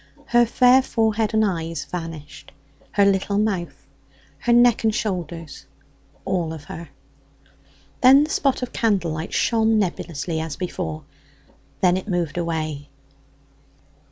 Her 0.25 0.47
fair 0.47 0.81
forehead 0.81 1.31
and 1.35 1.45
eyes 1.45 1.85
vanished; 1.85 2.51
her 2.93 3.05
little 3.05 3.37
mouth; 3.37 3.85
her 4.39 4.51
neck 4.51 4.83
and 4.83 4.95
shoulders; 4.95 5.67
all 6.25 6.53
of 6.53 6.63
her. 6.63 6.89
Then 8.01 8.23
the 8.23 8.31
spot 8.31 8.63
of 8.63 8.73
candlelight 8.73 9.31
shone 9.31 9.77
nebulously 9.77 10.39
as 10.39 10.55
before; 10.55 11.03
then 11.81 11.97
it 11.97 12.07
moved 12.07 12.39
away. 12.39 12.89